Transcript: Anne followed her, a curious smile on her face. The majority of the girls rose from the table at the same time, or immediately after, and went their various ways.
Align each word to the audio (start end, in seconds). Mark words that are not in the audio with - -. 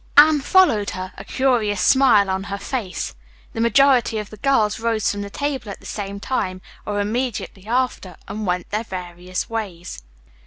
Anne 0.17 0.41
followed 0.41 0.89
her, 0.89 1.13
a 1.15 1.23
curious 1.23 1.79
smile 1.79 2.27
on 2.27 2.45
her 2.45 2.57
face. 2.57 3.13
The 3.53 3.61
majority 3.61 4.17
of 4.17 4.31
the 4.31 4.37
girls 4.37 4.79
rose 4.79 5.11
from 5.11 5.21
the 5.21 5.29
table 5.29 5.69
at 5.69 5.79
the 5.79 5.85
same 5.85 6.19
time, 6.19 6.59
or 6.87 6.99
immediately 6.99 7.67
after, 7.67 8.17
and 8.27 8.47
went 8.47 8.71
their 8.71 8.83
various 8.83 9.47
ways. 9.47 10.01